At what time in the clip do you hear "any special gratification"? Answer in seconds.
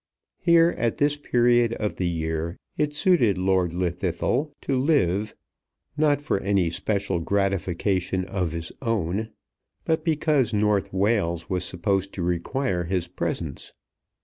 6.39-8.25